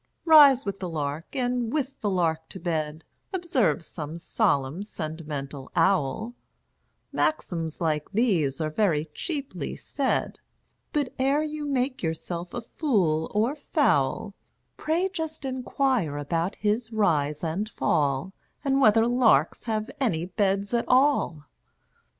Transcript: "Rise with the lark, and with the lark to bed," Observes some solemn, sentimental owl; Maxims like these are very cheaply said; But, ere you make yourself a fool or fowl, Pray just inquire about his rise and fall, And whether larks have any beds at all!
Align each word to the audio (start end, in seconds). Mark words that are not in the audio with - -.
"Rise 0.25 0.65
with 0.65 0.79
the 0.79 0.89
lark, 0.89 1.35
and 1.35 1.71
with 1.71 2.01
the 2.01 2.09
lark 2.09 2.49
to 2.49 2.59
bed," 2.59 3.03
Observes 3.33 3.85
some 3.85 4.17
solemn, 4.17 4.81
sentimental 4.81 5.71
owl; 5.75 6.33
Maxims 7.11 7.79
like 7.79 8.09
these 8.11 8.59
are 8.59 8.71
very 8.71 9.05
cheaply 9.05 9.75
said; 9.75 10.39
But, 10.91 11.13
ere 11.19 11.43
you 11.43 11.67
make 11.67 12.01
yourself 12.01 12.55
a 12.55 12.61
fool 12.63 13.29
or 13.35 13.55
fowl, 13.55 14.33
Pray 14.75 15.07
just 15.07 15.45
inquire 15.45 16.17
about 16.17 16.55
his 16.55 16.91
rise 16.91 17.43
and 17.43 17.69
fall, 17.69 18.33
And 18.65 18.81
whether 18.81 19.05
larks 19.05 19.65
have 19.65 19.91
any 19.99 20.25
beds 20.25 20.73
at 20.73 20.85
all! 20.87 21.45